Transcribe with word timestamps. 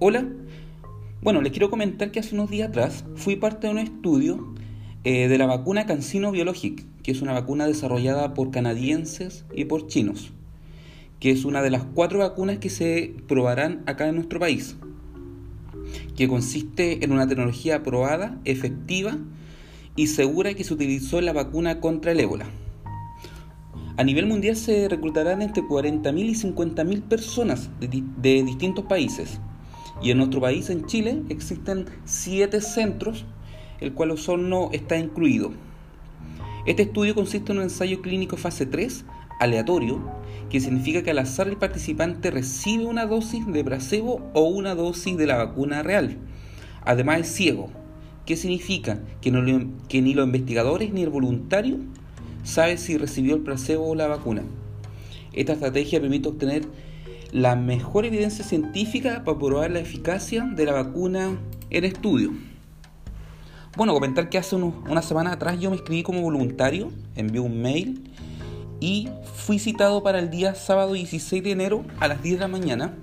Hola, 0.00 0.26
bueno, 1.22 1.40
les 1.40 1.52
quiero 1.52 1.70
comentar 1.70 2.10
que 2.10 2.18
hace 2.18 2.34
unos 2.34 2.50
días 2.50 2.68
atrás 2.68 3.04
fui 3.14 3.36
parte 3.36 3.68
de 3.68 3.72
un 3.74 3.78
estudio 3.78 4.52
eh, 5.04 5.28
de 5.28 5.38
la 5.38 5.46
vacuna 5.46 5.86
Cancino 5.86 6.32
Biologic, 6.32 6.84
que 7.04 7.12
es 7.12 7.22
una 7.22 7.32
vacuna 7.32 7.68
desarrollada 7.68 8.34
por 8.34 8.50
canadienses 8.50 9.44
y 9.54 9.66
por 9.66 9.86
chinos, 9.86 10.32
que 11.20 11.30
es 11.30 11.44
una 11.44 11.62
de 11.62 11.70
las 11.70 11.84
cuatro 11.84 12.18
vacunas 12.18 12.58
que 12.58 12.70
se 12.70 13.14
probarán 13.28 13.84
acá 13.86 14.08
en 14.08 14.16
nuestro 14.16 14.40
país, 14.40 14.76
que 16.16 16.26
consiste 16.26 17.04
en 17.04 17.12
una 17.12 17.28
tecnología 17.28 17.84
probada, 17.84 18.40
efectiva 18.44 19.16
y 19.94 20.08
segura 20.08 20.54
que 20.54 20.64
se 20.64 20.74
utilizó 20.74 21.20
en 21.20 21.26
la 21.26 21.32
vacuna 21.32 21.78
contra 21.78 22.10
el 22.10 22.18
ébola. 22.18 22.46
A 23.96 24.02
nivel 24.02 24.26
mundial 24.26 24.56
se 24.56 24.88
reclutarán 24.88 25.40
entre 25.40 25.62
40.000 25.62 26.18
y 26.18 26.34
50.000 26.34 27.02
personas 27.02 27.70
de, 27.78 28.42
distintos 28.42 28.86
países. 28.86 29.38
Y 30.02 30.10
en 30.10 30.18
nuestro 30.18 30.40
país, 30.40 30.70
en 30.70 30.86
Chile, 30.86 31.22
existen 31.28 31.86
7 32.04 32.60
centros, 32.60 33.24
el 33.80 33.92
cual 33.92 34.10
Osorno 34.10 34.70
está 34.72 34.96
incluido. 34.96 35.52
Este 36.66 36.82
estudio 36.82 37.14
consiste 37.14 37.52
en 37.52 37.58
un 37.58 37.64
ensayo 37.64 38.00
clínico 38.00 38.36
fase 38.36 38.66
3 38.66 39.04
aleatorio, 39.40 40.00
que 40.50 40.60
significa 40.60 41.02
que 41.02 41.10
al 41.10 41.18
azar 41.18 41.48
el 41.48 41.56
participante 41.56 42.30
recibe 42.30 42.86
una 42.86 43.06
dosis 43.06 43.46
de 43.46 43.64
placebo 43.64 44.30
o 44.34 44.42
una 44.44 44.74
dosis 44.74 45.16
de 45.16 45.26
la 45.26 45.36
vacuna 45.36 45.82
real. 45.82 46.16
Además 46.84 47.20
es 47.20 47.34
ciego. 47.34 47.70
¿Qué 48.26 48.36
significa? 48.36 49.00
Que, 49.20 49.30
que 49.88 50.02
ni 50.02 50.14
los 50.14 50.26
investigadores 50.26 50.92
ni 50.92 51.02
el 51.02 51.10
voluntario 51.10 51.78
sabe 52.42 52.78
si 52.78 52.96
recibió 52.96 53.34
el 53.34 53.42
placebo 53.42 53.90
o 53.90 53.94
la 53.94 54.06
vacuna. 54.06 54.42
Esta 55.32 55.54
estrategia 55.54 56.00
permite 56.00 56.28
obtener 56.28 56.62
la 57.34 57.56
mejor 57.56 58.04
evidencia 58.04 58.44
científica 58.44 59.24
para 59.24 59.36
probar 59.36 59.72
la 59.72 59.80
eficacia 59.80 60.44
de 60.44 60.66
la 60.66 60.72
vacuna 60.72 61.36
en 61.68 61.84
estudio. 61.84 62.30
Bueno, 63.76 63.92
comentar 63.92 64.28
que 64.28 64.38
hace 64.38 64.54
una 64.54 65.02
semana 65.02 65.32
atrás 65.32 65.58
yo 65.58 65.68
me 65.68 65.74
inscribí 65.74 66.04
como 66.04 66.22
voluntario, 66.22 66.92
envié 67.16 67.40
un 67.40 67.60
mail 67.60 68.08
y 68.78 69.08
fui 69.34 69.58
citado 69.58 70.00
para 70.04 70.20
el 70.20 70.30
día 70.30 70.54
sábado 70.54 70.92
16 70.92 71.42
de 71.42 71.50
enero 71.50 71.84
a 71.98 72.06
las 72.06 72.22
10 72.22 72.36
de 72.36 72.40
la 72.40 72.46
mañana, 72.46 72.94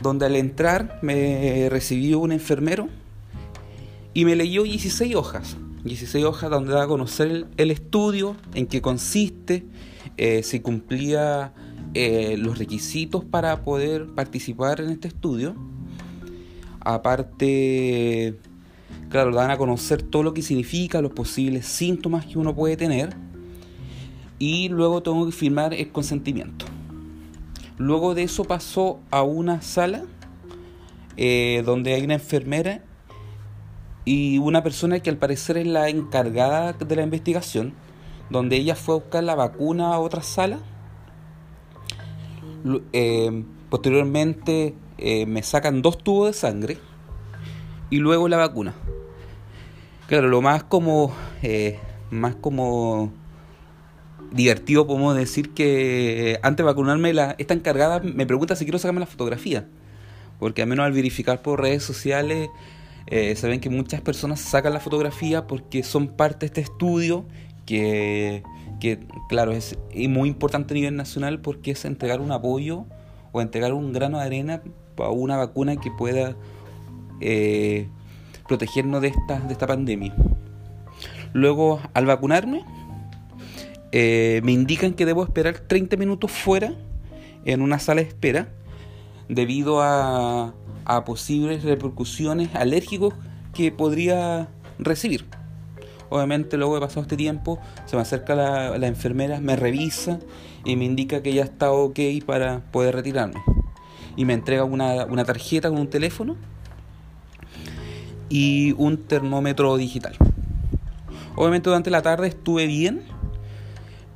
donde 0.00 0.26
al 0.26 0.36
entrar 0.36 1.00
me 1.02 1.66
recibió 1.70 2.20
un 2.20 2.30
enfermero 2.30 2.88
y 4.14 4.24
me 4.24 4.36
leyó 4.36 4.62
16 4.62 5.16
hojas. 5.16 5.56
16 5.82 6.24
hojas 6.24 6.48
donde 6.48 6.72
da 6.72 6.84
a 6.84 6.86
conocer 6.86 7.48
el, 7.56 7.70
estudio, 7.72 8.36
en 8.54 8.68
qué 8.68 8.80
consiste, 8.80 9.66
eh, 10.16 10.44
si 10.44 10.60
cumplía 10.60 11.52
eh, 11.94 12.36
los 12.38 12.58
requisitos 12.58 13.24
para 13.24 13.62
poder 13.62 14.06
participar 14.14 14.80
en 14.80 14.90
este 14.90 15.08
estudio. 15.08 15.54
Aparte, 16.80 18.38
claro, 19.08 19.32
dan 19.32 19.50
a 19.50 19.56
conocer 19.56 20.02
todo 20.02 20.22
lo 20.22 20.34
que 20.34 20.42
significa, 20.42 21.00
los 21.00 21.12
posibles 21.12 21.66
síntomas 21.66 22.26
que 22.26 22.38
uno 22.38 22.54
puede 22.54 22.76
tener. 22.76 23.14
Y 24.38 24.68
luego 24.68 25.02
tengo 25.02 25.24
que 25.24 25.32
firmar 25.32 25.72
el 25.72 25.90
consentimiento. 25.92 26.66
Luego 27.78 28.14
de 28.14 28.24
eso 28.24 28.44
pasó 28.44 29.00
a 29.10 29.22
una 29.22 29.62
sala 29.62 30.04
eh, 31.16 31.62
donde 31.64 31.94
hay 31.94 32.02
una 32.02 32.14
enfermera 32.14 32.82
y 34.04 34.38
una 34.38 34.62
persona 34.62 35.00
que 35.00 35.10
al 35.10 35.16
parecer 35.16 35.56
es 35.56 35.66
la 35.66 35.88
encargada 35.88 36.72
de 36.72 36.96
la 36.96 37.02
investigación, 37.02 37.72
donde 38.30 38.56
ella 38.56 38.74
fue 38.74 38.96
a 38.96 38.98
buscar 38.98 39.24
la 39.24 39.34
vacuna 39.34 39.94
a 39.94 39.98
otra 39.98 40.22
sala. 40.22 40.58
Eh, 42.92 43.44
posteriormente 43.68 44.74
eh, 44.96 45.26
me 45.26 45.42
sacan 45.42 45.82
dos 45.82 45.98
tubos 45.98 46.28
de 46.28 46.32
sangre 46.32 46.78
y 47.90 47.98
luego 47.98 48.28
la 48.28 48.38
vacuna. 48.38 48.74
Claro, 50.08 50.28
lo 50.28 50.40
más 50.40 50.64
como, 50.64 51.14
eh, 51.42 51.78
más 52.10 52.34
como 52.36 53.12
divertido 54.32 54.86
podemos 54.86 55.14
decir 55.14 55.52
que 55.52 56.38
antes 56.42 56.58
de 56.58 56.62
vacunarme 56.64 57.12
la, 57.12 57.34
esta 57.38 57.54
encargada 57.54 58.00
me 58.00 58.26
pregunta 58.26 58.56
si 58.56 58.64
quiero 58.64 58.78
sacarme 58.78 59.00
la 59.00 59.06
fotografía, 59.06 59.66
porque 60.38 60.62
al 60.62 60.68
menos 60.68 60.86
al 60.86 60.92
verificar 60.92 61.42
por 61.42 61.60
redes 61.60 61.82
sociales 61.82 62.48
saben 63.36 63.60
que 63.60 63.68
muchas 63.68 64.00
personas 64.00 64.40
sacan 64.40 64.72
la 64.72 64.80
fotografía 64.80 65.46
porque 65.46 65.82
son 65.82 66.08
parte 66.08 66.40
de 66.40 66.46
este 66.46 66.60
estudio 66.62 67.26
que, 67.66 68.42
claro, 69.28 69.52
es 69.52 69.76
muy 69.94 70.28
importante 70.28 70.74
a 70.74 70.76
nivel 70.76 70.96
nacional 70.96 71.40
porque 71.40 71.72
es 71.72 71.84
entregar 71.84 72.20
un 72.20 72.32
apoyo 72.32 72.86
o 73.32 73.40
entregar 73.40 73.72
un 73.72 73.92
grano 73.92 74.18
de 74.18 74.24
arena 74.24 74.62
para 74.94 75.10
una 75.10 75.36
vacuna 75.36 75.76
que 75.76 75.90
pueda 75.90 76.36
eh, 77.20 77.88
protegernos 78.46 79.02
de 79.02 79.08
esta, 79.08 79.40
de 79.40 79.52
esta 79.52 79.66
pandemia. 79.66 80.14
Luego, 81.32 81.80
al 81.94 82.06
vacunarme, 82.06 82.64
eh, 83.90 84.40
me 84.44 84.52
indican 84.52 84.92
que 84.94 85.04
debo 85.04 85.24
esperar 85.24 85.58
30 85.58 85.96
minutos 85.96 86.30
fuera 86.30 86.74
en 87.44 87.60
una 87.60 87.78
sala 87.78 88.02
de 88.02 88.08
espera 88.08 88.48
debido 89.28 89.82
a, 89.82 90.54
a 90.84 91.04
posibles 91.04 91.64
repercusiones 91.64 92.54
alérgicos 92.54 93.14
que 93.52 93.72
podría 93.72 94.48
recibir. 94.78 95.26
Obviamente 96.10 96.56
luego 96.56 96.74
de 96.74 96.80
pasado 96.80 97.02
este 97.02 97.16
tiempo 97.16 97.58
se 97.86 97.96
me 97.96 98.02
acerca 98.02 98.34
la, 98.34 98.86
enfermera, 98.86 99.40
me 99.40 99.56
revisa 99.56 100.18
y 100.64 100.76
me 100.76 100.84
indica 100.84 101.22
que 101.22 101.32
ya 101.32 101.42
está 101.44 101.70
ok 101.70 101.98
para 102.26 102.60
poder 102.70 102.94
retirarme. 102.94 103.40
Y 104.16 104.24
me 104.24 104.34
entrega 104.34 104.64
una, 104.64 105.06
una 105.06 105.24
tarjeta 105.24 105.68
con 105.70 105.78
un 105.78 105.88
teléfono 105.88 106.36
y 108.28 108.72
un 108.78 108.98
termómetro 108.98 109.76
digital. 109.76 110.16
Obviamente 111.36 111.68
durante 111.68 111.90
la 111.90 112.02
tarde 112.02 112.28
estuve 112.28 112.66
bien, 112.66 113.02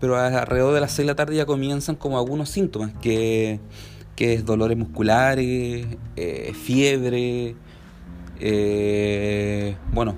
pero 0.00 0.16
alrededor 0.16 0.74
de 0.74 0.80
las 0.80 0.92
6 0.92 1.06
de 1.06 1.12
la 1.12 1.16
tarde 1.16 1.36
ya 1.36 1.46
comienzan 1.46 1.96
como 1.96 2.18
algunos 2.18 2.48
síntomas 2.48 2.92
que 3.00 3.60
que 4.18 4.32
es 4.34 4.44
dolores 4.44 4.76
musculares, 4.76 5.86
eh, 6.16 6.52
fiebre. 6.52 7.54
Eh, 8.40 9.76
bueno, 9.92 10.16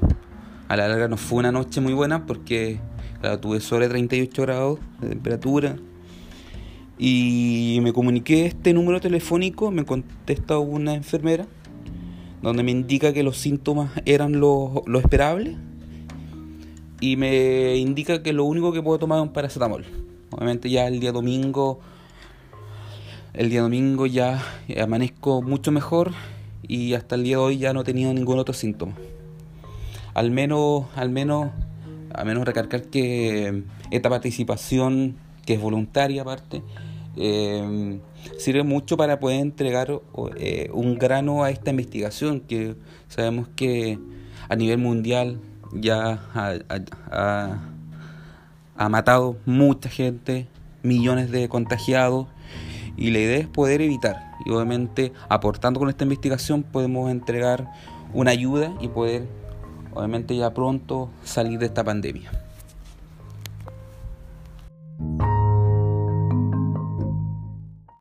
a 0.70 0.76
la 0.76 0.86
larga 0.86 1.08
no 1.08 1.16
fue 1.16 1.41
una 1.41 1.50
noche 1.50 1.81
muy 1.81 1.94
buena 1.94 2.26
porque 2.26 2.78
tuve 3.41 3.58
sobre 3.58 3.88
38 3.88 4.42
grados 4.42 4.78
de 5.00 5.08
temperatura. 5.08 5.75
Y 6.97 7.81
me 7.82 7.92
comuniqué 7.92 8.47
este 8.47 8.72
número 8.72 9.00
telefónico, 9.00 9.72
me 9.72 9.84
contesta 9.84 10.58
una 10.58 10.94
enfermera, 10.94 11.48
donde 12.41 12.62
me 12.62 12.70
indica 12.70 13.12
que 13.12 13.25
los 13.25 13.36
síntomas 13.36 13.91
eran 14.04 14.38
lo, 14.38 14.84
lo 14.86 15.00
esperable 15.00 15.56
y 17.00 17.16
me 17.16 17.76
indica 17.76 18.22
que 18.22 18.32
lo 18.32 18.44
único 18.44 18.72
que 18.72 18.81
puedo 18.81 19.00
tomar 19.00 19.19
es 19.19 19.22
un 19.22 19.32
paracetamol. 19.32 19.84
Obviamente 20.31 20.70
ya 20.70 20.87
el 20.87 21.00
día 21.00 21.10
domingo 21.10 21.81
el 23.34 23.50
día 23.50 23.62
domingo 23.62 24.06
ya 24.06 24.41
amanezco 24.81 25.42
mucho 25.42 25.72
mejor 25.72 26.12
y 26.62 26.94
hasta 26.94 27.16
el 27.16 27.25
día 27.25 27.38
de 27.38 27.42
hoy 27.42 27.58
ya 27.58 27.72
no 27.72 27.82
tenido 27.82 28.14
ningún 28.14 28.38
otro 28.38 28.54
síntoma. 28.54 28.94
Al 30.15 30.31
menos, 30.31 30.87
al 30.97 31.10
menos, 31.10 31.50
a 32.12 32.25
menos 32.25 32.44
recargar 32.44 32.84
que 32.84 33.65
esta 33.91 34.09
participación, 34.09 35.16
que 35.44 35.54
es 35.54 35.60
voluntaria 35.60 36.22
aparte, 36.22 36.62
eh, 37.16 38.00
sirve 38.38 38.62
mucho 38.62 38.97
para 38.97 39.19
poder 39.20 39.41
entregar 39.41 40.00
eh, 40.37 40.70
un 40.72 40.99
grano 40.99 41.44
a 41.44 41.50
esta 41.50 41.70
investigación 41.70 42.41
que 42.41 42.76
sabemos 43.09 43.49
que 43.56 43.99
a 44.49 44.56
nivel 44.56 44.78
mundial 44.78 45.41
ya 45.72 46.20
ha 48.76 48.88
matado 48.88 49.37
mucha 49.47 49.88
gente, 49.88 50.49
millones 50.82 51.31
de 51.31 51.49
contagiados 51.49 52.26
y 52.96 53.11
la 53.11 53.19
idea 53.19 53.38
es 53.38 53.46
poder 53.46 53.81
evitar. 53.82 54.31
Y 54.44 54.50
obviamente 54.50 55.12
aportando 55.29 55.81
con 55.81 55.88
esta 55.88 56.05
investigación 56.05 56.62
podemos 56.62 57.11
entregar 57.11 57.70
una 58.12 58.31
ayuda 58.31 58.73
y 58.81 58.88
poder 58.88 59.29
obviamente 59.94 60.37
ya 60.37 60.50
pronto 60.50 61.10
salir 61.25 61.58
de 61.58 61.66
esta 61.66 61.84
pandemia. 61.84 62.31